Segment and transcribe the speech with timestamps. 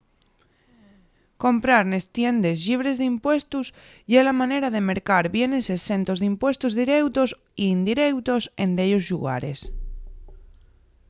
[1.43, 3.65] comprar nes tiendes llibres d’impuestos
[4.11, 7.29] ye la manera de mercar bienes exentos d’impuestos direutos
[7.63, 9.59] y indireutos en dellos llugares